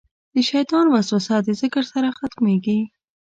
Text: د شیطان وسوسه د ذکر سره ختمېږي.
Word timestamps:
د 0.33 0.35
شیطان 0.49 0.85
وسوسه 0.89 1.35
د 1.45 1.49
ذکر 1.61 1.83
سره 1.93 2.07
ختمېږي. 2.17 2.79